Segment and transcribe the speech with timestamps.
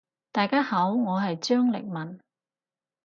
[0.31, 2.19] 大家好，我係張力文。